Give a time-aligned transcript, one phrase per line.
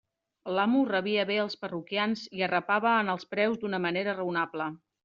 [0.55, 4.75] L'amo rebia bé els parroquians i arrapava en els preus d'una manera raonable.